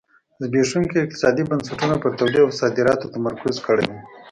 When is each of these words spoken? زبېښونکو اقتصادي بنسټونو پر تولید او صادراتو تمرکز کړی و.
زبېښونکو 0.41 0.95
اقتصادي 1.03 1.43
بنسټونو 1.49 1.95
پر 2.01 2.11
تولید 2.19 2.41
او 2.45 2.57
صادراتو 2.61 3.11
تمرکز 3.15 3.55
کړی 3.67 3.85
و. 3.89 3.93